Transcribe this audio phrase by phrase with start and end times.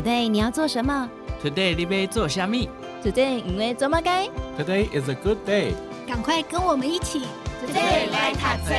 [0.00, 1.10] Today 你要做什么
[1.44, 2.70] ？Today 你要做虾米
[3.04, 4.26] ？Today 因为做么该
[4.58, 5.74] ？Today is a good day。
[6.08, 7.26] 赶快跟我们一起
[7.62, 8.74] ，Today 来读册。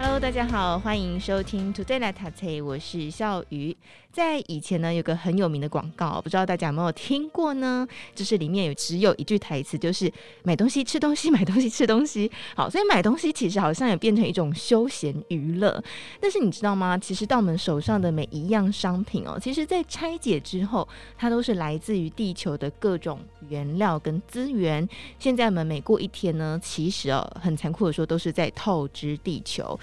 [0.00, 3.76] Hello，大家好，欢迎收听 Today 来读册，我是笑鱼。
[4.18, 7.86] 在以前呢，有个很有名的广告，不知道大家有没有听过呢？
[8.16, 10.12] 就是里面有只有一句台词，就是
[10.42, 12.28] 买东西、吃东西、买东西、吃东西。
[12.56, 15.80] 好，所以买东西其实好像也变成一种休闲娱乐。
[16.18, 16.98] 但是你知道吗？
[16.98, 24.88] 其实到我们手上的每一样商品哦，其实在拆解之后，它都是来自于地球的各种原料跟资源。
[25.20, 29.78] 现在我们每过一天呢，其实哦，很残酷的说，都是在透支地球。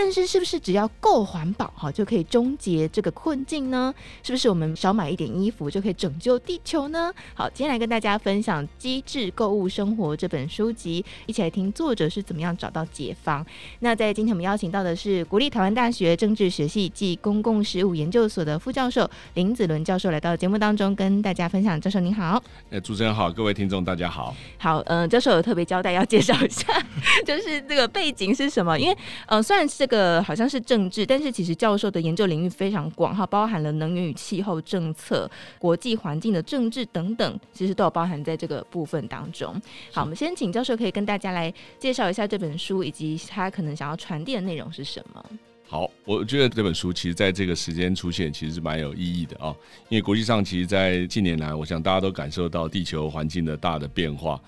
[0.00, 3.92] 但是，是不是只要够环保哈，就可以终结这个困境呢？
[4.22, 7.12] 是不是我们少买一点衣服就可以拯救地球呢？
[7.34, 13.44] 好，今天来跟大家分享《机智购物生活》这本书籍，一起来听作者是怎么样找到解方。
[13.80, 21.78] 那在今天我们邀请到的是国立台湾大学政治学系暨公共事务研究所的副教授林子伦教授来到节目当中跟大家分享。
[21.80, 24.32] 教授您好，哎，主持人好，各位听众大家好。
[24.58, 26.68] 好，嗯、呃，教授有特别交代要介绍一下，
[27.26, 28.78] 就是这个背景是什么？
[28.78, 29.87] 因为，呃，虽然是。
[29.88, 35.26] 这个好像是政治，但是其实教授的研究领域非常广哈，包含了能源与气候政策、
[35.58, 39.50] 国际环境的政治等等，其实都有包含在这个部分当中。
[39.90, 45.24] 好，我们先请教授可以跟大家来介绍一下这本书，以及他可能想要传递的内容是什么。
[45.66, 49.56] 好，我觉得这本书其实在这个时间出现，其实是蛮有意义的啊，
[49.88, 54.38] 因为国际上其实，在近年来，我想大家都感受到地球环境的大的变化。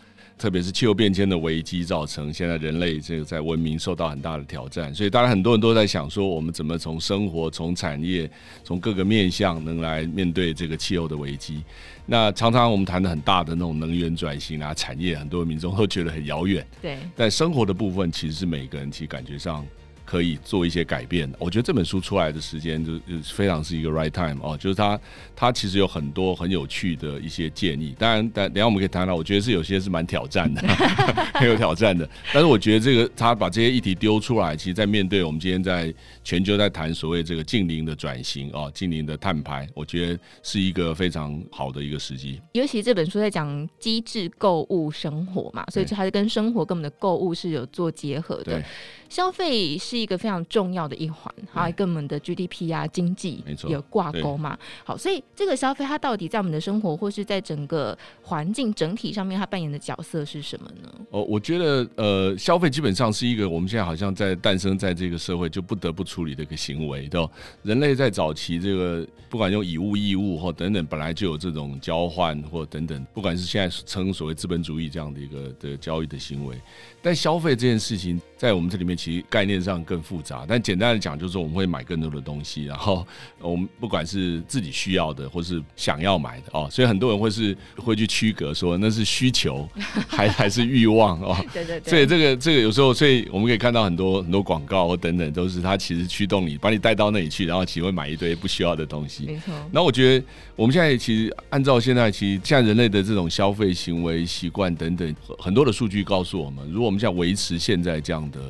[0.40, 8.28] 特别是气候变迁的危机，造成现在人类这个在文明受到很大的挑战，所以当然很多人都在想说，我们怎么从生活、从产业、
[8.64, 11.62] 从各个面向能来面对这个气候的危机。
[12.06, 16.66] 那常常我们谈的很大的那种能源转型啊，产业，很多民众都觉得很遥远。
[16.80, 19.62] 对，但生活的部分其实是每个人其实感觉上。
[20.10, 21.30] 可以做一些改变。
[21.38, 24.98] 我觉得这本书出来的时间就就非常是一个 right time 哦，就是它
[25.36, 27.94] 它其实有很多很有趣的一些建议。
[27.96, 30.60] 当然，等等下我们可以谈到，我觉得是有些是蛮挑战的，
[31.34, 32.08] 很有挑战的。
[32.32, 35.94] 但是我觉得这个他把这些议题丢出来，其实，在面对我们今天在
[36.30, 42.40] 全球在谈所谓这个近零的转型啊，近零的碳排，我觉得是一个非常好的一个时机。
[42.52, 48.62] 尤其这本书在讲机制购物生活嘛，所以它是跟生活跟我们的购物是有做结合的。
[49.08, 54.56] 消费是一个非常重要的一环，还跟我们的 GDP 啊经济有挂钩嘛。
[54.84, 60.88] 好，所以这个消费它到底在我们的生活或是在整个环境整体上面，它扮演的角色是什么呢？
[61.10, 67.30] 哦，我觉得呃，消费基本上是一个我们现在好像在诞生在这个社会就不得不处理的一个行为，对吧？
[67.62, 76.60] 人类在早期这个不管用以物易物或等等，本来就有这种交换或等等，不管是现在称所谓资本主义这样的一个的交易的行为。
[77.02, 80.44] 但消费这件事情，在我们这里面其实概念上更复杂。
[80.46, 83.06] 但简单的讲，就是说我们会买更多的东西，然后
[83.40, 89.68] 我们不管是自己需要的，或是想要买的哦，所以很多人会是会去区隔说那是需求
[90.08, 91.36] 还还是欲望哦。
[91.52, 91.90] 对对对。
[91.90, 99.24] 所以这个这个有时候，所以我们可以看到很多很多广告或等等，都是它其实驱动你，把你带到那里去，然后其实会买一堆不需要的东西。
[99.24, 99.54] 没错。
[99.72, 108.40] 那我觉得我们现在其实按照现在其实现在人类的这种消费行为习惯等等，很多的数据告诉我们，如果我们想维持现在这样的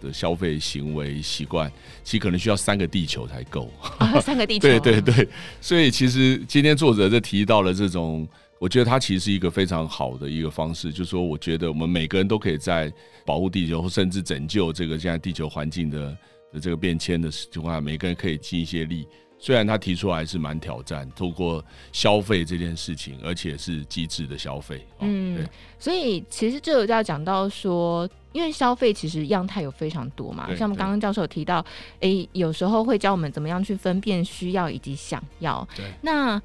[0.00, 1.70] 的消费行为习惯，
[2.02, 3.70] 其实可能需要三个地球才够。
[3.98, 4.66] 啊， 三个地球。
[4.66, 5.28] 对对对，
[5.60, 8.26] 所以其实今天作者就提到了这种，
[8.58, 12.90] 我觉得它其实是一个非常好的一个方式，就是说，我觉得我们每个人都可以在
[13.26, 16.16] 保护地球，甚至拯救这个现在地球环境的
[16.54, 19.06] 的这个变迁的情况下，每个人可以尽一些力。
[19.40, 24.86] 虽然他提出来是蛮挑战，透过消费这件事情，而且是机制的消费。
[24.98, 25.48] 嗯，对。
[25.78, 31.64] 所以其实这就要讲到说，因为消费其实样态有非常多嘛，像我们刚刚教授有提到，
[32.00, 35.66] 哎，有时候会教我们怎么样去分辨需要以及想要。
[35.74, 35.86] 对。
[36.02, 36.40] 那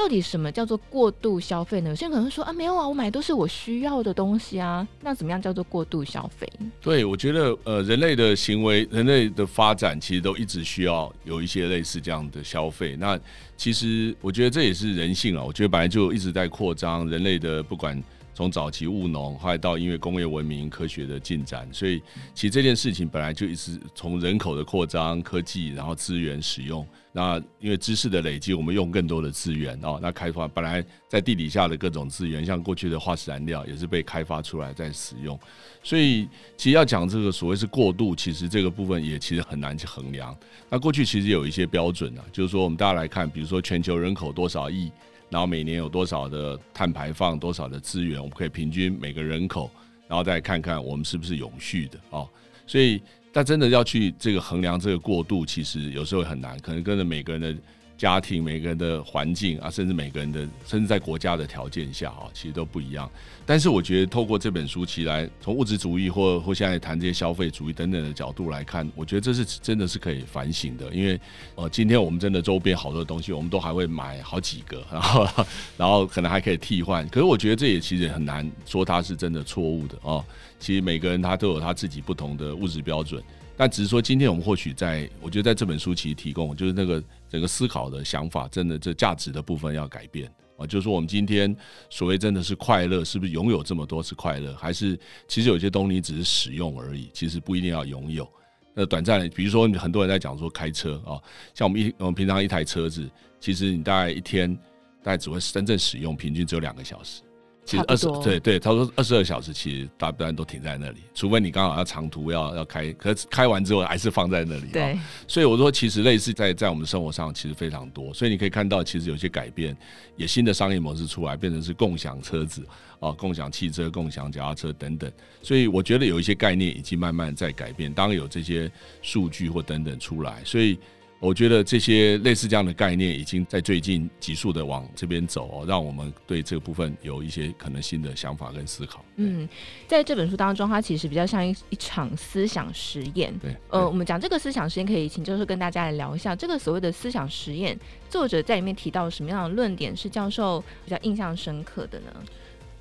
[0.00, 1.90] 到底什么叫做过度消费呢？
[1.90, 4.88] 有些人可能会说啊，没有啊，我买的都是我需要的东西啊。
[5.02, 6.50] 那怎么样叫做过度消费？
[6.80, 12.96] 对，我觉得呃，人类的行为、人类的发展，其实都一直需要有一些类似这样的消费。
[12.96, 13.20] 那
[13.58, 15.44] 其实我觉得这也是人性啊。
[15.44, 22.00] 我觉得本来就一直在扩张，人类的不管从早期务农，后来到因为工业文明、科学的进展，所以
[22.34, 26.86] 其实这件事情本来就一直从人口的扩张、科技，然后资源使用。
[27.12, 29.98] 那因为知识的累积，我们用更多的资源哦。
[30.00, 35.38] 那开发本来在地底下的各种资源，像过去的化石燃料，也是被开发出来在使用。
[35.82, 40.36] 所以其实要讲这个所谓是过度，其实这个部分也其实很难去衡量。
[40.68, 44.92] 那过去其实有一些标准啊，就是说我们大家来看，比如说全球人口多少亿，
[45.28, 49.68] 然后每年有多少的碳排放，多少的资源，我们可以平均每个人口，
[50.06, 52.28] 然后再看看我们是不是永续的哦。
[52.66, 53.02] 所以
[53.32, 57.62] 但真的要去这个衡量这个过渡，其实有时候很难，可能跟着每个人的。
[58.00, 63.06] 家庭每个人的环境啊，甚至每个人的，甚至在国家的条件下啊，其实都不一样。
[63.44, 70.90] 但是我觉得透过这本书，其实来从物质主义或或现在谈这些消费主义等等的角度来看，我觉得这是真的是可以反省的。
[70.94, 71.20] 因为
[71.56, 75.28] 呃，今天我们真的周边好多东西，我们都还会买好几个，然后
[75.76, 77.06] 然后可能还可以替换。
[77.10, 80.24] 可是我觉得这也其实很难说它是真的错误的哦。
[80.60, 83.20] 其实每个人他都有他自己不同的物质标准。
[83.56, 90.66] 但只是说，今天我们或许在，我觉得在这本书其实提供，就是那个整个思考的想法，真的这价值的部分要改变啊。
[90.66, 91.54] 就是说，我们今天
[91.90, 94.98] 所谓真的是快乐，是不是拥有这么多是快乐，还是
[95.28, 98.26] 其实有些东西只是使用而已，其实不一定要拥有。
[98.72, 101.20] 那短暂的，比如说很多人在讲说开车啊，
[101.52, 103.06] 像我们一我们平常一台车子，
[103.38, 104.56] 其实你大概一天
[105.02, 107.20] 大概只会真正使用，平均只有两个小时。
[107.64, 114.66] 其实二十对对，他说二十二小时，其实大部分都停在那里，除非你刚好要长途要要开，可是开完之后还是放在那里。
[114.72, 114.98] 对，
[115.28, 119.76] 所以我说其实类似在在我们的生活上其实非常多，所以你可以看到其实有些改变，
[120.16, 122.66] 也新的商业模式出来，变成是共享车子
[122.98, 125.10] 啊，共享汽车、共享脚踏车等等。
[125.40, 128.68] 所以我觉得有一些概念已经慢慢在改变，当然有这些
[129.00, 130.78] 数据或等等出来，所以。
[131.20, 139.04] 我觉得这些类似这样的概念，已经在最近急速的往这边走哦，让我们对这个部分有一些可能新的想法跟思考。
[139.16, 139.46] 嗯，
[139.86, 143.30] 在这本书当中，它其实比较像一一场思想实验。
[143.38, 147.78] 对，呃，我们讲这个思想实验，可以请教授跟大家来聊一下，这个所谓的思想实验，
[148.08, 152.06] 作者在里面提到什么样的论点是教授比较印象深刻的呢？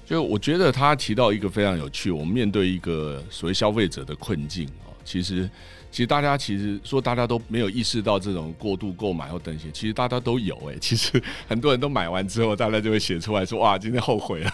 [0.05, 5.49] 就我觉得他提到一个非常有趣，我们面对一个所谓消费者的困境哦，其实。
[5.91, 10.77] 其实大家其实说大家都没有意识到这种过度购买或等些，其实大家都有哎、欸。
[10.79, 14.51] 其实很多人都买完之后，大家就会写出来说：“哇，今天后悔了，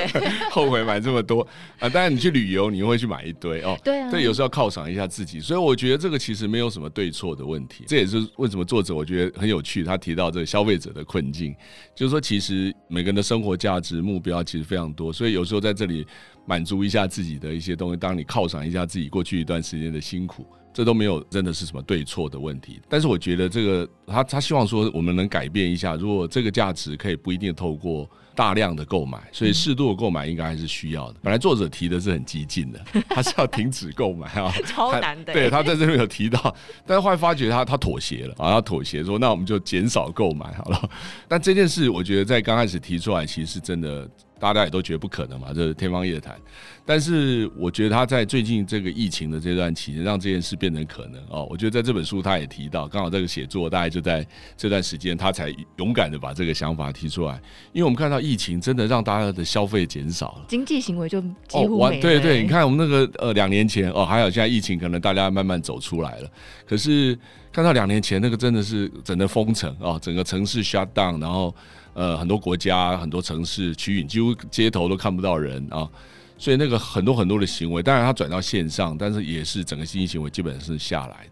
[0.50, 1.46] 后悔买这么多
[1.78, 3.78] 啊！”当然你去旅游，你会去买一堆哦。
[3.84, 5.40] 对啊，对，有时候要犒赏一下自己。
[5.40, 7.84] 所以我觉得这个其实没有什么对错的问题。
[7.86, 11.54] 这也是为什么作者我觉得很有趣，他提到这个消费者的困境，
[11.94, 16.06] 就是说其实每个人的生活价值目标其实非常多，所以有时候在这里
[16.48, 20.46] 满足一下自己的一些东西，当你犒赏一下自己过去一段时间的辛苦。
[20.70, 31.18] 这都没有真的是什么对错的问题，但是我觉得这个他他希望说我们能改变一下，如果这个价值可以不一定透过大量的购买，所以适度的购买应该还是需要的。
[31.20, 32.80] 本来作者提的是很激进的，
[33.10, 35.32] 他是要停止购买啊，超难的。
[35.32, 36.54] 对，他在这边有提到，
[36.86, 40.90] 但是后来发觉他他妥协了啊，他妥协说那我们就减少购买好了。
[41.26, 44.08] 但这件事我觉得在刚开始提出来，其实是真的。
[44.38, 46.36] 大家也都觉得不可能嘛，这是天方夜谭。
[46.84, 51.46] 但是我觉得他在最近这个疫情的这段期间，让这件事变成可能哦。
[51.50, 54.26] 我觉得在这本书他也提到，刚好这个写作大概就在
[54.56, 57.34] 这段时间，他才勇敢的把这个想法提出来。
[57.72, 61.86] 因为我们看到疫情真的让大家的消费减少了，经济行为就几乎。
[62.00, 66.30] 对对，你看我们那个呃两年前哦，还有现在疫情可能大家慢慢走出来了，
[66.66, 67.18] 可是
[67.52, 71.54] 看到两年前那个真的是整个封城啊，整个城市 shut down，然后。
[71.94, 75.88] 呃，很多国家、很多城市区域，几乎街头都看不到人啊，
[76.36, 81.30] 所以那个很多很多的行为，当然他转到线上，但是也是整个经济行为基本是下来的。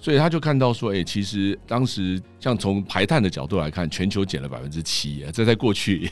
[0.00, 6.10] 所以他就看到说，哎，其实当时像从排碳的角度来看，全球减了百分之七，这在过去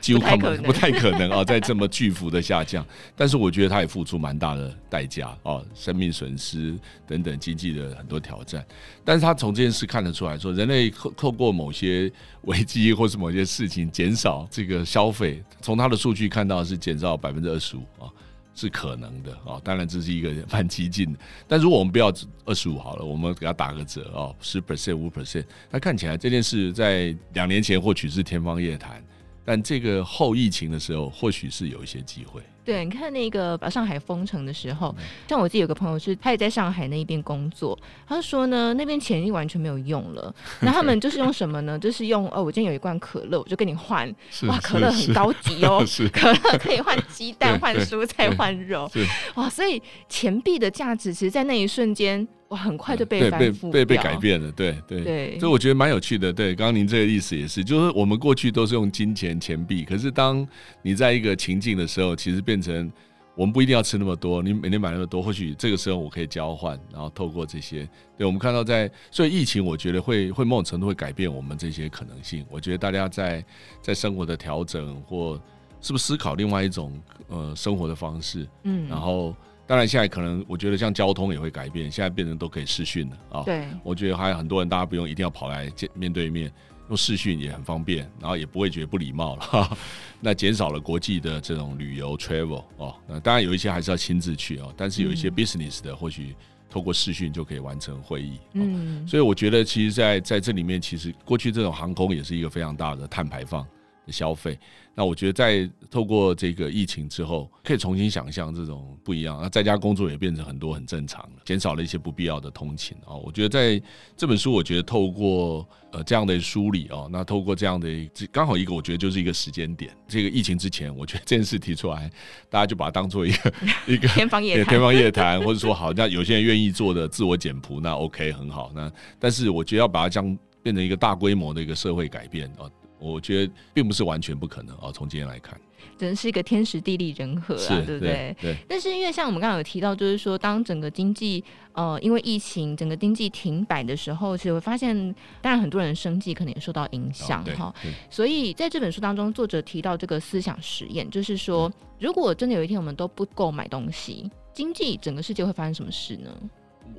[0.00, 2.84] 几乎看不不太可能啊， 在这么巨幅的下降。
[3.14, 6.76] 但是我觉得他也付出蛮大的代价啊，生命损失
[7.06, 8.64] 等等经济的很多挑战。
[9.04, 12.10] 但是他从这件事看得出来说，人类透过某些
[12.42, 18.10] 危机或是某些事情减少这个消费，从他的数据看到是减少百分之二十五啊。
[18.54, 21.18] 是可能的啊，当然这是一个蛮激进的。
[21.48, 22.12] 但如果我们不要
[22.44, 29.02] 二十五好了，我们给他打个折啊，十 percent、五 percent，那看起来这件事在两年前或许是天方夜谭，
[29.44, 32.40] 但这个后疫情的时候，或许是有一些机会。
[32.64, 34.94] 对，你看那个把上海封城的时候，
[35.28, 40.32] 像我自己有个朋友是，他也在上海那一边工作，他说呢，那边钱已经完全没有用了，
[40.62, 41.76] 那他们就是用什么呢？
[41.76, 44.08] 就是用哦，我今天有一罐可乐，我就跟你换，
[44.46, 45.84] 哇，可乐很高级哦，
[46.14, 48.88] 可乐可以换鸡蛋、换蔬菜、换肉，
[49.34, 52.28] 哇，所以钱币的价值其实，在那一瞬间。
[52.52, 56.30] 哇，很快就被被被被改变了，对对对，所以我觉得蛮有趣的。
[56.30, 60.46] 对，刚刚您这个意思也是，就是我们过去都是用金钱钱币，可是当
[60.82, 62.92] 你在一个情境的时候，其实变成
[63.34, 72.44] 我们不一定要吃那么多，你每天买那么多，或许这个时候我可以交换，然后透过这些，对，我们看到在，所以疫情我觉得会会某种程度会改变我们这些可能性。
[72.50, 73.42] 我觉得大家在
[73.80, 75.40] 在生活的调整或
[75.80, 76.92] 是不是思考另外一种
[77.28, 79.34] 呃生活的方式，嗯，然后。
[79.72, 83.42] 当然，现在可能我觉得像交通也会改变，现在变成都可以视讯了啊。
[83.42, 86.52] 对，我觉得还有很多人，大家不用一定要跑来见面对面，
[86.90, 89.78] 用视讯也很方便，然后也不会觉得不礼貌了。
[90.20, 92.94] 那减少了国际的这种旅游 travel 哦。
[93.08, 96.36] 那当然有一些还是要亲自去哦，但是有一些 business 的或许
[96.68, 98.38] 透过视讯就可以完成会议。
[98.52, 103.66] 嗯，所以我觉得，其实在在这里面，其实过去这种航空也是一个非常大的碳排放
[104.06, 104.58] 的消费。
[104.94, 109.38] 那我觉得，在透过这个疫情之后，可以重新想象这种不一样。
[109.40, 113.14] 那在家工作也变成很多很正常了，减少了一些不必要的通勤啊。
[113.14, 113.82] 我觉得在
[114.18, 117.88] 这本书，我觉得透过呃这样的梳理哦，那透过这样的
[118.30, 119.90] 刚好一个，我觉得就是一个时间点。
[120.06, 122.10] 这个疫情之前，我觉得这件事提出来，
[122.50, 123.54] 大家就把它当做一个
[123.88, 128.70] 一个天方夜谭，天方夜谭，或者说好，那有些人愿意做的自我简朴，那 OK 很好。
[128.74, 132.68] 那但是我觉得要把它将变成一个大规模的一个社会改变啊。
[133.02, 135.60] 我觉得并不是完全不可能啊，从今天来看，
[135.98, 138.36] 真是一个天时地利人和啊，对不对？
[138.40, 138.56] 对。
[138.68, 141.42] 但是因为像我们刚刚有提到，就是说当整个经济
[141.72, 144.96] 呃因为疫情整个经济停摆的时候，其实会发现，
[145.40, 147.74] 当然很多人生计可能也受到影响哈。
[148.08, 156.30] 所以在这本书当中，作者提到这个思想实验，就是说，如果真的有一天我们都不购买东西，经济整个世界会发生什么事呢？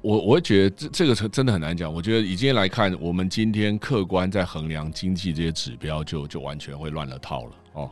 [0.02, 1.94] 我我会觉得这这个真的很难讲。
[1.94, 7.92] 我觉得以今天来看，我们今天客观在衡量经济这些指标就，就就完全会乱了套了哦。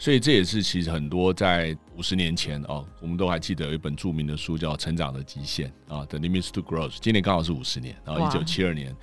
[0.00, 6.90] 所以这也是其实很多在五十年前哦，我们都还记得有一本著名的书叫《成长的极限》啊，《The Limits to Growth》。
[7.00, 8.94] 今年刚好是五十年，然后一九七二年。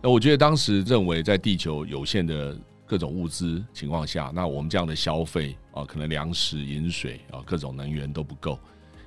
[0.00, 2.56] 那我觉得当时认为，在地球有限的
[2.86, 8.56] 各种物资情况下，那我们这样的消费啊，可能粮食、饮水啊，各种能源都不够。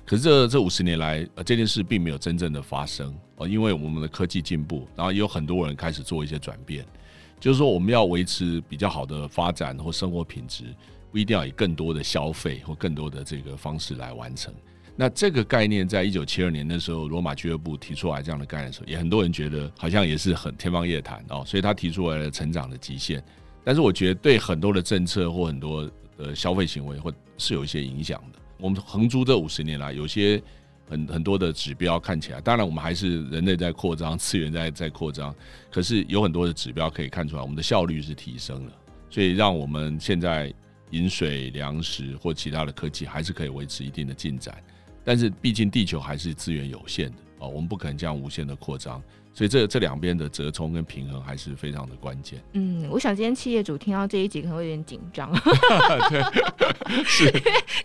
[0.08, 6.82] 可是这这五十年来，呃，这件事并没有真正的发生哦，因为我们的科技进步，然后也有很多人开始做一些转变，
[7.38, 10.64] 就是说我们要维持比较好的发展或生活品质，
[11.12, 14.50] 不一定要以更多的消费或更多的这个方式来完成。
[14.96, 23.22] 那这个概念在一九七二年的时候，罗马俱乐部提出来这样的概念的时候，也很多人觉得好像也是很天方夜谭哦，所以他提出来了成长的极限。
[23.62, 25.86] 但是我觉得对很多的政策或很多
[26.16, 28.37] 的消费行为，或是有一些影响的。
[28.58, 30.42] 我们横租这五十年来，有些
[30.88, 35.34] 很很多的指标看起来，当然我们还是人类在扩张，次元在在扩张，
[35.70, 38.72] 可是有很多的指标可以看出来，我们的效率是提升了，
[39.08, 40.52] 所以让我们现在
[40.90, 44.56] 饮水、粮食或其他的科技还是可以维持一定的进展，
[45.04, 49.02] 但是毕竟地球还是资源有限的啊，我们不可能这样无限的扩张。
[49.32, 52.42] 所以这这两边的折冲跟平衡还是非常的关键。
[52.54, 55.32] 嗯，我想今天企业主听到这一集可能会有点紧张。
[56.10, 57.30] 对，是，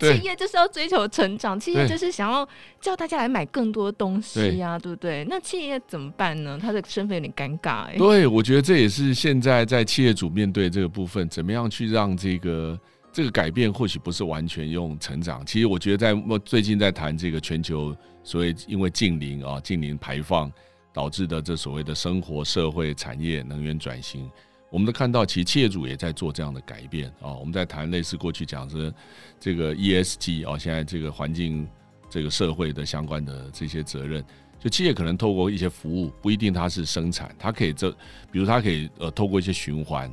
[0.00, 2.48] 企业就是要追求成长，企业就是想要
[2.80, 5.24] 叫大家来买更多东西呀、啊，对不对？
[5.28, 6.58] 那企业怎么办呢？
[6.60, 7.96] 他的身份有点尴尬、欸。
[7.96, 12.76] 对，我觉得这也是现在在企业主面对这个部分，怎么样去让这个
[13.12, 15.46] 这个改变，或许不是完全用成长。
[15.46, 20.50] 其实我觉得在我最近在谈这个全球所谓因为近零啊，近零排放。
[20.94, 24.30] 导致的这所谓的生活、社会、产业、能源转型，
[24.70, 27.34] 我们都看到，其实企业主也在做这样的改变啊。
[27.34, 28.94] 我们在谈类似过去讲是
[29.40, 31.68] 这个 ESG 啊，现在这个环境、
[32.08, 34.24] 这个社会的相关的这些责任，
[34.60, 37.90] 就企业可能透过一些服务，不一定它是生产，它可以这，
[38.30, 40.08] 比如它可以呃透过一些循环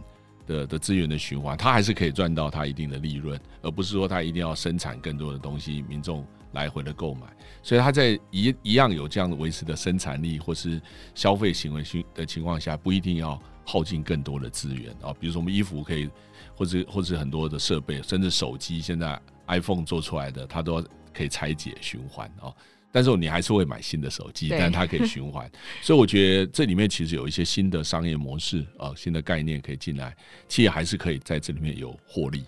[0.45, 6.25] 的的资源的循环，它还是可以赚到它一定的利润，而不是说它一定要生产更多的东西，民众。
[6.53, 7.21] 来回的购买，
[7.63, 10.81] 所以它在一一样有这样的维持的生产力或是
[11.15, 11.81] 消费行为
[12.13, 15.15] 的情况下，不一定要耗尽更多的资源啊。
[15.17, 16.09] 比如说我们衣服可以，
[16.53, 19.17] 或者或者很多的设备，甚至手机，现在
[19.47, 22.51] iPhone 做出来的，它都可以拆解循环啊。
[22.91, 25.49] 但是你还是会买新的手机，但它可以循环。
[25.81, 30.15] 所以我觉得这里面其实有一些新的商业模式啊，新的概念可以进来，
[30.47, 32.43] 企业还是可以在这里面有获利。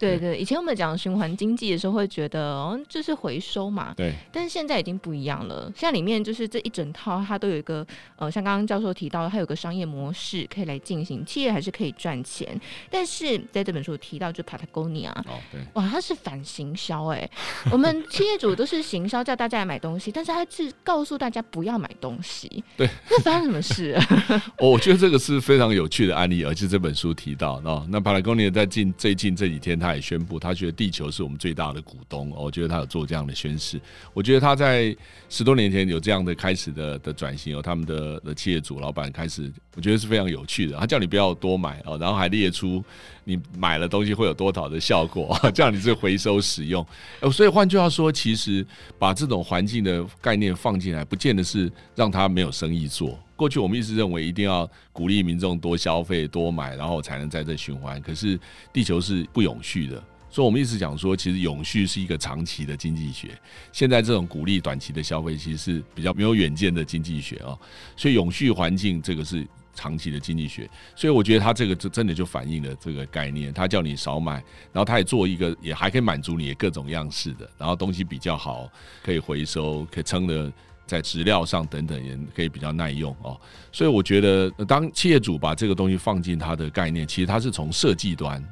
[0.00, 3.92] 对对，以前我们讲循环经济的时候，会觉得哦，这是回收嘛。
[3.96, 4.14] 对。
[4.32, 12.58] 但是现在已经不一样了，现在里面就是这一整套，它都有一个呃，像刚刚教授提到，它有个商业模式可以来进行，企业还是可以赚钱。
[12.90, 17.28] 但是在这本书提到，就 Patagonia，哦，对，哇，它是反行销哎。
[17.70, 22.64] 我们 企业主都是行销叫大家来买东西，但是他是告诉大家不要买东西。
[22.76, 22.88] 对。
[23.10, 23.98] 那发生什么事？
[24.58, 32.30] 我觉得这个是非常有趣的案例，而且这本书提到哦，那 Patagonia 在近最近这几天，他也宣布，他觉得地球是我们最大的股东。
[32.30, 33.80] 我觉得他有做这样的宣誓。
[34.14, 34.96] 我觉得他在
[35.28, 40.76] 十多年前有这样的开始的的转型，有他们的的企业主老板开始，我觉得是非常有趣的。
[40.76, 42.84] 他叫你不要多买哦，然后还列出
[43.24, 46.86] 你买了东西会有多少的效果，叫你是回收使用。
[47.32, 48.64] 所以换句话说，其实
[48.98, 53.18] 把这种环境的概念放进来，不见得是让他没有生意做。
[53.40, 57.98] 过去我们一直认为一定要鼓励民众多消费、多买，然后才能在这循环。
[58.02, 58.38] 可是
[58.70, 59.96] 地球是不永续的，
[60.28, 63.30] 所以我们一直讲说，其实永续是一个长期的经济学。
[63.72, 67.56] 现在这种鼓励短期的消费，其实是比较没有远见的经济学啊。
[67.96, 70.68] 所以永续环境这个是长期的经济学。
[70.94, 73.50] 所以我觉得他这个就真的就反映了这个概念。
[73.54, 74.34] 他叫你少买，
[74.70, 78.70] 然后他也做一个，也还可以满足你各种样式的，然后东西比较好，
[79.02, 80.52] 可以回收，可以撑的。
[80.90, 83.40] 在质料上等等也可以比较耐用哦。
[83.70, 88.44] 所以我觉得，当企业主把这个东西放进他的概念，其实他是从设计端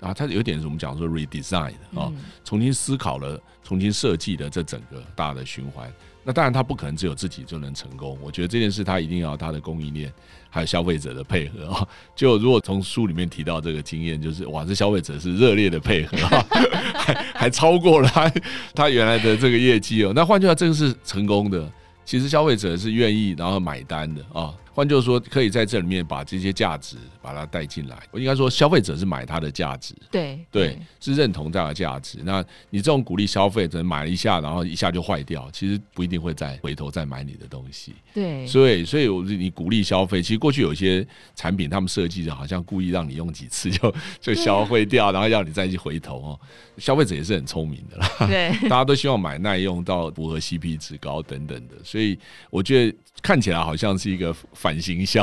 [0.00, 2.12] 啊，他有点我们讲说 redesign 啊，
[2.44, 5.88] 重新思考了、重新设计的这整个大的循环。
[6.24, 8.18] 那当然，他不可能只有自己就能成功。
[8.20, 10.10] 我觉得这件事他一定要他的供应链
[10.48, 11.86] 还有消费者的配合啊。
[12.16, 16.16] 就如果从书里面提到这个经验，就是哇，这消费者是热烈的配合，
[16.96, 18.32] 还还超过了他
[18.74, 20.12] 他原来的这个业绩哦。
[20.16, 21.70] 那换句话，这个是成功的。
[22.04, 24.54] 其实消费者是愿意然后买单的啊。
[24.74, 27.96] 换句话说，可以在这里面把这些价值把它带进来。
[28.10, 32.18] 我应该说，消费者是买它的价值，对对，是认同这样的价值。
[32.24, 37.94] 那你这种鼓励消费者买了一下，然后一下就坏掉，其实不一定会再回头再买你的东西。
[38.12, 46.40] 对，所以所以我你鼓励消费，其实过去有一些产品，他们设计的好像故意让你用几次就 就消费掉，然后要你再去回头哦。
[46.78, 52.18] 消费者也是很聪明的啦，对， 大家都希望买耐用到符合 CP 值高等等的，所以
[52.50, 52.98] 我觉得。
[53.22, 55.22] 看起来好像是一个反行销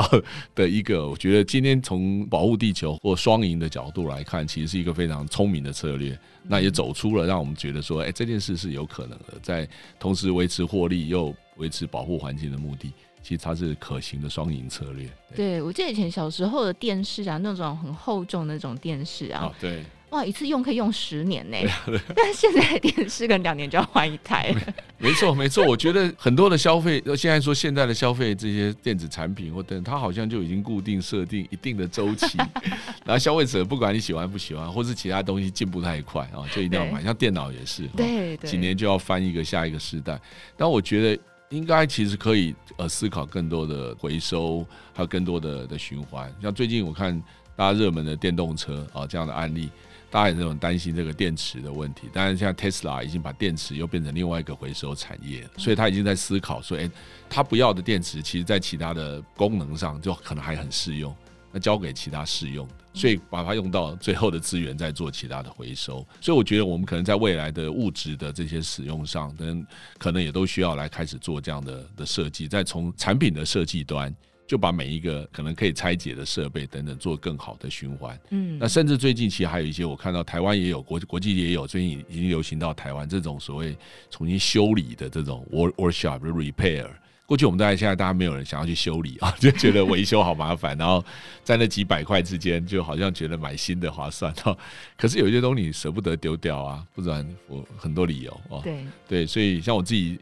[0.54, 6.16] 的一个，我觉得今天从保护地球或双赢的角度来看，其实是一个非常聪明的策略。
[6.44, 9.68] 那也走出了让我们觉得说，哎，这件事是有可能的，在
[9.98, 15.08] 同时维持获利又维持保护环境的目的，其实它是可行的双赢策略。
[15.34, 19.82] 对，对，我记得以前小时候的电视啊，那种很厚重的那种电视啊，哦、对。
[20.12, 21.56] 哇，一次用可以用十年呢，
[22.14, 24.54] 但现在电视可能两年就要换一台。
[24.98, 32.36] 没错，没错，我觉得很多的消费，现在说现在的消费这些电子产品或等，它好像就已经固定设定一定的周期，
[33.06, 37.02] 然后消费者不管你喜欢不喜欢，或是其他东西进步太快啊，就一定要买。
[37.02, 40.20] 像电脑也是，对，几年就要翻一个下一个时代。
[40.58, 44.60] 但我觉得应该其实可以呃思考更多的回收，
[44.92, 46.30] 还有更多的的循环。
[46.42, 47.18] 像最近我看
[47.56, 49.70] 大家热门的电动车啊这样的案例。
[50.12, 56.90] 大家也是很担心这个电池的问题，当然，像 Tesla 已经把电池又变成另外一个回收产业，所以他已经在思考说，诶，
[57.30, 61.16] 他不要的电池，其实在其他的功能上就可能还很适用，
[61.50, 66.06] 那交给其他适用的，所以把它用到最后的资源再做其他的回收。
[66.20, 74.14] 所以我觉得我们可能在未来的物质的这些使用上，等可能也都需要来开始做这样的的设计，再从产品的设计端。
[74.52, 78.20] 就把每一个可能可以拆解的设备等等做更好的循环。
[78.28, 83.74] 嗯，那甚至最近其实还有一些，我看到台湾也有，国国际也有，最近已经流行到台湾这种所谓
[84.10, 86.86] 重新修理的这种 work workshop repair。
[87.24, 91.02] 过去我们大家现在大家没有人想要去修理啊， 就觉得维修好麻烦，然后
[91.42, 94.54] 在那几百块之间，就好像觉得买新的划算哈。
[94.98, 98.60] 可是有一些东西你舍不得丢掉啊，不然我很多理由哦。
[98.62, 100.20] 对对，所以像我自己。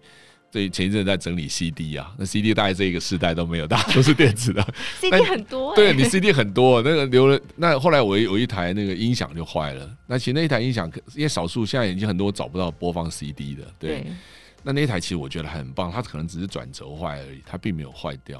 [0.52, 4.66] 所以前一阵在整理 CD 啊，那 CD 大概这一个时代都没有，大家都是电子的。
[5.00, 7.40] CD 很多、欸，对你 CD 很多，那个留了。
[7.56, 14.00] 那后来我有一台那个音响就坏了，那其实那一台音响，因为少数现在已经很多找不到播放 CD 的，对。
[14.00, 14.06] 对
[14.62, 18.38] 那那一台其实我觉得很棒，它可能只是转轴坏而已，它并没有坏掉。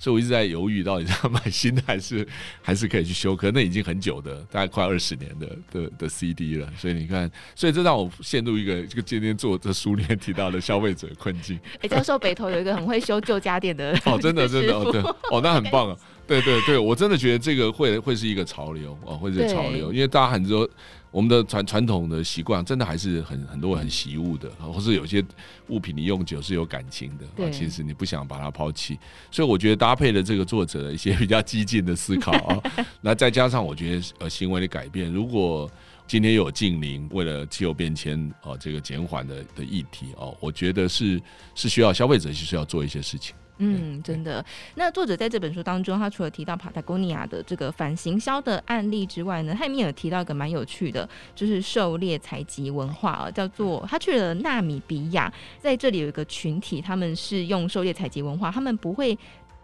[0.00, 2.26] 所以我一直在犹豫，到底是要买新的还是
[2.62, 3.36] 还是可以去修？
[3.36, 6.66] 可那已经很久的，大概快二十年的的的 CD 了。
[6.78, 11.60] 所以你看，所以这让我陷入一个这个今天做这书里面提到的消费者困境。
[11.74, 15.96] 哎、欸，教授北投有一个很会修旧家电的 哦，真的真的哦，对哦，那很 棒啊。
[16.26, 20.68] 对对对，我真的觉得这个会会是一个潮流哦，会是潮流，因为大家很多。
[21.10, 25.24] 我们的传传统的习惯，真的还是很很多很习物的，或是有些
[25.68, 28.98] 物品你用久是有感情的，对，其实你不想把它抛弃，
[29.30, 32.62] 所以我觉得搭配了这个作者的一些比较激进的思考啊，
[33.02, 35.70] 那再加上我觉得呃行为的改变，如果
[36.10, 41.22] 今天有近邻，为了气候变迁啊这个减缓的的议题哦，我觉得是
[41.54, 43.32] 是需要消费者是需要做一些事情。
[43.58, 44.44] 嗯，真的。
[44.74, 59.16] 那作者在这本书当中，他除了提到 Patagonia 的这个反行销的案例之外呢，他里面有提到一个蛮有趣的，就是狩猎采集文化啊，叫做他去了纳米比亚，在这里有一个群体，他们是用狩猎采集文化，他们不会。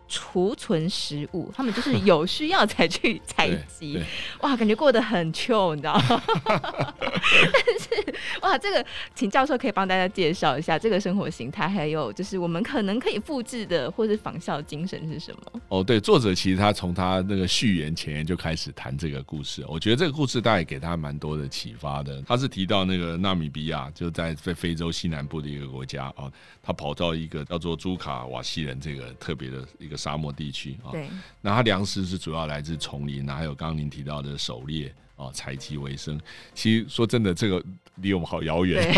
[0.08, 4.00] 储存食物，他们就是有需要才去采集，
[4.40, 6.22] 哇，感觉过得很 chill，你知道吗？
[6.46, 15.60] 但是，哇，这个请教授可以帮大家介绍一下这个生活形态，还有就是我们可能可以复制的或是仿效精神是什么？
[15.68, 22.22] 哦，对，作者其实他从他那个序言前言就开始谈这个故事，我觉得这个故事大概给他蛮多的启发的。
[22.22, 26.30] 他是提到那个纳米比亚，就在在非洲西南部的一个国家啊，
[26.62, 29.95] 他跑到一个叫做朱卡瓦西人这个特别的一个。
[29.96, 31.08] 沙漠地区啊，对，
[31.40, 36.20] 那它粮食是主要来自丛林，那还有刚刚您提到的狩猎啊，采集为生。
[36.54, 37.62] 其实说真的，这个
[37.96, 38.92] 离我们好遥远。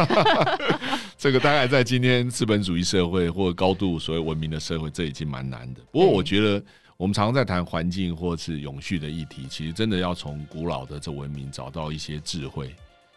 [1.17, 5.81] 这个大概在今天资本主义社会或高度所谓文明的社会，这已经蛮难的。
[5.91, 6.63] 不过我觉得，
[6.97, 12.75] 我们常常在谈环境或是永续的议题，其实真的要从古老的这文明找到一些智慧。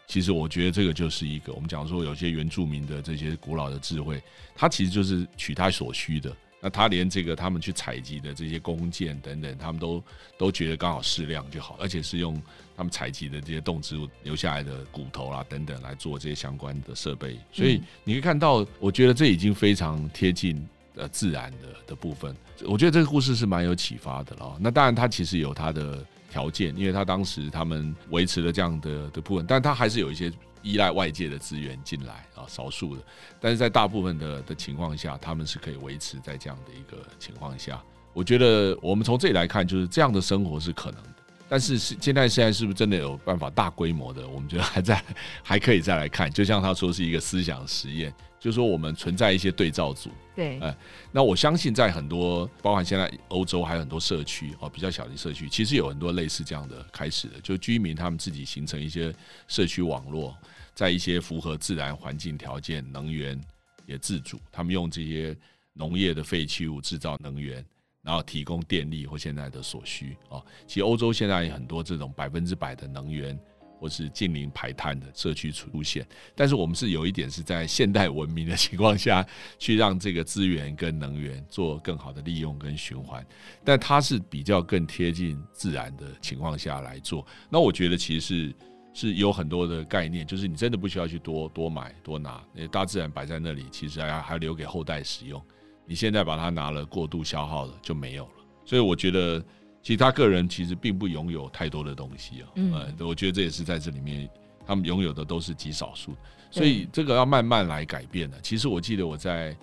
[0.08, 4.20] 其实我觉得这个就是一个我们讲说有些原住民的这些古老的智慧，
[4.54, 6.30] 它其实就是取他所需的。
[6.64, 10.02] 那他连这个他们去采集的这些弓箭等等，他们都
[10.38, 12.40] 都觉得刚好适量就好，而且是用
[12.76, 17.36] 他们采集的这些动植物留下来的骨头啦等等来做这些相关的设备。
[17.52, 22.32] 所以你可以看到，我觉得这已经非常贴近呃自然的的部分。
[22.64, 24.56] 我觉得这个故事是蛮有启发的了。
[24.60, 30.32] 那当然，它其实有它的条件，因为他当时他们维持了这样的的部分，但他还是有一些。
[30.62, 33.02] 依赖外界的资源进来啊，少数的，
[33.40, 37.82] 但是在大部分的的情况下，他们是可以维持在这样的一个情况下。
[38.12, 41.08] 我觉得我们从这里来看，就是这样的生活是可能的。
[41.48, 44.26] 但是是现在现在是不是真的有办法大规模的？
[44.26, 45.04] 我们觉得还在
[45.42, 46.30] 还可以再来看。
[46.32, 48.12] 就像他说是一个思想实验。
[48.40, 50.76] 就是说，我们存在一些对照组，对，哎，
[51.12, 59.14] 那我相信在很多，包含现在欧洲还有很多社区哦，比较小的社区，其实有很多类似这样的开始的，就居民他们自己形成一些
[59.46, 60.36] 社区网络，
[60.74, 63.40] 在一些符合自然环境条件、能源
[63.86, 65.36] 也自主，他们用这些
[65.72, 67.64] 农业的废弃物制造能源，
[68.02, 70.44] 然后提供电力或现在的所需哦。
[70.66, 73.38] 其实欧洲现在有很多这种百分之百的能源。
[73.82, 76.06] 或是近零排碳的社区出现，
[76.36, 79.26] 但是我们是有一点是在现代文明的情况下
[79.58, 83.26] 去让这个资源跟能源做更好的利用跟循环，
[83.64, 87.26] 但它是比较更贴近自然的情况下来做。
[87.50, 88.54] 那我觉得其实是
[88.92, 95.42] 是有很多的概念，就是你真的不需要去多多买多拿，因为大自然摆在那里，其实还还留给后代使用。
[95.84, 98.32] 你现在把它拿了，过度消耗了就没有了。
[98.64, 99.44] 所以我觉得。
[99.84, 104.30] 其实他个人其实并不拥有太多的东西啊，嗯，我觉得这也是在这里面，
[104.64, 106.14] 他们拥有的都是极少数，
[106.52, 108.40] 所以这个要慢慢来改变的。
[108.42, 109.56] 其实我记得我在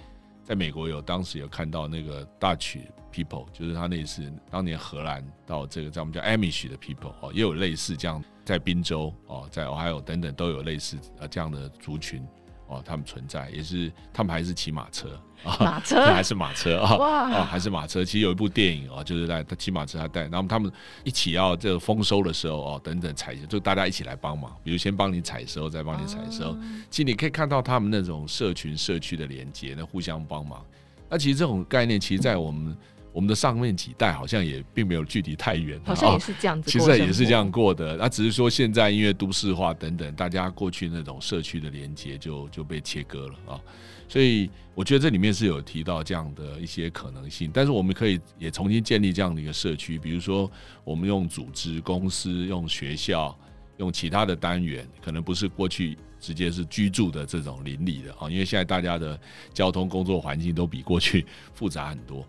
[0.50, 2.80] 在美国有当时有看到那个 Dutch
[3.14, 12.28] people，就是他那次当年荷兰到这个在我们叫 Amish 的 people 哦，也有类似这样，在宾州哦，在 Ohio 等等都有类似呃这样的族群。
[12.70, 18.06] 哦，他们存在也是，他们还是骑马车啊，马车 还是马车啊，哇啊，还是马车。
[18.06, 20.72] 其实有一部电影哦，就是在他骑马车，他带，然后他们
[21.04, 26.56] 一起要这个丰收的时候哦，等等采，就大家一起来帮忙，比如先帮你采收，再帮你采收。
[26.92, 30.64] 其实你可以看到他们那种社群社区的连接，那互相帮忙。
[31.10, 32.78] 那其实这种概念，其实，在我们。
[33.12, 37.98] 我们的上面几代好像也并没有距离太远，好像也是这样子，其实也是这样过的。
[37.98, 43.60] 那只是说现在因为都市化等等，大家过去那种社区的连接就就被切割了啊。
[44.08, 50.50] 所以我觉得这里面是有提到这样的一些可能性，但是我们可以也重新建立这样的一个社区，比如说
[50.84, 53.38] 我们用组织、公司、用学校、
[53.78, 59.20] 用其他的单元，可能不是过去直接是居住的这种邻里的啊，因为现在大家的
[59.54, 62.28] 交通工作环境都比过去复杂很多。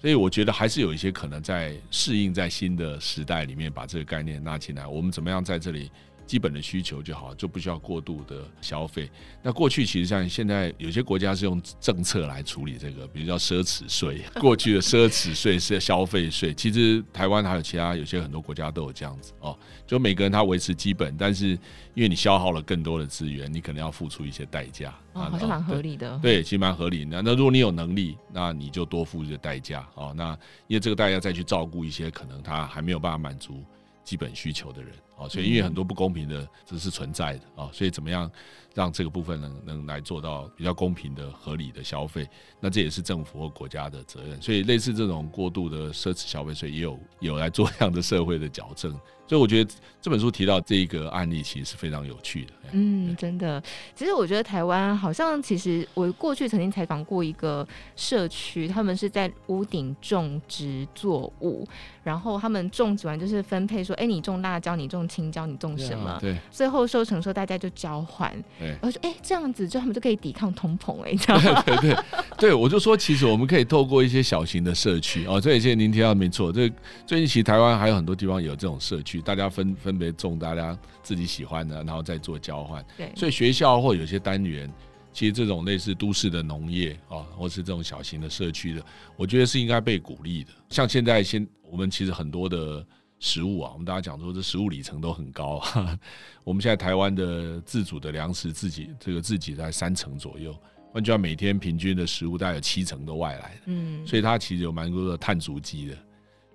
[0.00, 4.86] 所以我觉得还是有一些可能在适应在新的时代里面，把这个概念拉进来。
[4.86, 5.90] 我们怎么样在这里？
[6.30, 9.10] 基本的需求就好，就不需要过度的消费。
[9.42, 14.22] 那过去其实像现在有些国家是用政策来处理这个，比如叫奢侈税。
[14.40, 19.58] 过去的奢侈税是消费税，其实台湾还有其他有些很多国家都有这样子哦。
[19.88, 21.48] 就每个人他维持基本，但是
[21.94, 24.94] 因为你消耗了更多的资源，你可能要付出一些代价。
[25.14, 26.16] 哦，好像蛮合理的。
[26.22, 27.20] 对，其实蛮合理的。
[27.22, 30.14] 那如果你有能力，那你就多付一些代价哦。
[30.16, 30.30] 那
[30.68, 33.64] 因为这个代价再去照顾一些可能他还没有办法满足
[34.04, 34.92] 基本需求的人。
[35.20, 38.30] 哦，所以因为很多不公平的这是存在的啊，所以怎么样
[38.74, 42.26] 让这个部分能能来做到比较公平的、合理的消费？
[42.58, 44.40] 那这也是政府和国家的责任。
[44.40, 48.98] 所以类似这种过度的奢侈消费税，也有有来做这样的社会的矫正。
[49.26, 49.70] 所以我觉得
[50.02, 52.52] 这本书提到这一个案例，其实是非常有趣的。
[52.72, 53.62] 嗯，真的。
[53.94, 61.64] 其实我觉得台湾好像，其实我过去曾经采访过一个社区，他们是在屋顶种植作物，
[62.02, 66.16] 然后他们种植完就是分配说，哎，你种辣椒，你种青椒，你种什么？
[66.20, 66.38] 对。
[66.50, 68.32] 最后收成时候大家就交换。
[68.58, 68.76] 对。
[68.80, 71.62] 我说，哎，这样子就他们就可以抵抗通膨，哎，你知道吗？
[71.66, 71.96] 对对
[72.38, 76.52] 对，我就说，其实我们可以透过一些小型的社区哦，这一些您提到没错。
[76.52, 76.70] 这
[77.04, 79.20] 最近其实台湾还有很多地方有这种社区。
[79.20, 82.84] 大家分分别种大家自己喜欢的，然后再做交换。
[82.96, 84.72] 对，所以学校或有些单元，
[85.12, 88.82] 其实这种类似都市的农业啊，或是这种小型的社区的，
[89.16, 90.50] 我觉得是应该被鼓励的。
[90.68, 92.86] 像现在现我们其实很多的
[93.20, 95.62] 食物啊，我们大家讲说这食物里程都很高。
[96.42, 100.56] 我们现在台湾的自主的粮食自己这个自己在三成左右，
[100.92, 103.60] 换句话每天平均的食物大概有七成都外来的。
[103.66, 105.96] 嗯，所以它其实有蛮多的碳足迹的。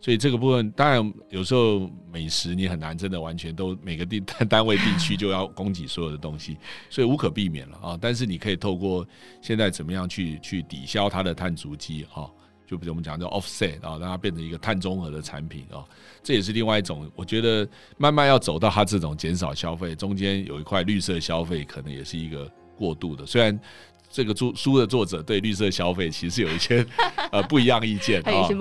[0.01, 6.57] 所以这个部分，当然有时候美食你很难真的完全都每个地 单位地区就要供给所有的东西，
[6.91, 7.97] 所以无可避免了啊。
[7.99, 9.07] 但是你可以透过
[9.41, 12.29] 现在怎么样去去抵消它的碳足迹啊，
[12.67, 15.85] 就比如我们讲叫 offset 啊，让它变成一个碳中和的产品啊，
[16.23, 17.09] 这也是另外一种。
[17.15, 23.25] 我觉得慢慢要走到它这种减少消费，中间有一块绿色消费，可能也是一个过渡的。
[23.25, 23.59] 虽然
[24.09, 26.85] 这个书书的作者对绿色消费其实有一些
[27.31, 28.53] 呃不一样意见，还有些。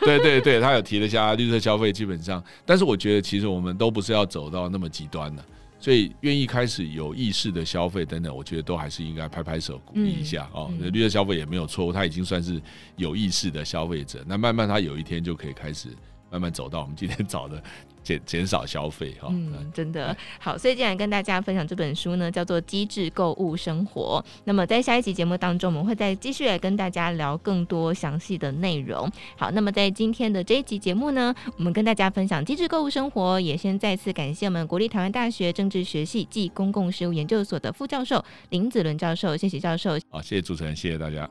[0.00, 5.44] 对对对，他有提了一下绿色消费，基本上，但是我觉得其实我们都不是要走到那么极端的。
[5.78, 10.68] 所以，愿意开始有意识的消费等等，我觉得都还是应该拍拍手鼓励一下哦。
[10.72, 12.60] 嗯嗯、绿色消费也没有错误，他已经算是
[12.96, 14.24] 有意识的消费者。
[14.26, 15.88] 那慢慢他有一天就可以开始
[16.30, 17.62] 慢慢走到我们今天 找的。
[18.06, 24.24] 减减少消费哈，嗯，真的好，所以今天跟大家分享这本书呢，叫做《机智购物生活》。
[24.44, 29.10] 那么在下一集节目当中，我们会再继续来跟大家聊更多详细的内容。
[29.36, 39.98] 好，那么在今天的这一集节目呢，我们跟大家分享《机智购物生活》，也先再次感谢我们国立台湾大学政治学系暨公共事务研究所的副教授林子伦教授，谢谢教授。
[40.10, 41.28] 好，谢谢主持人，谢谢大家。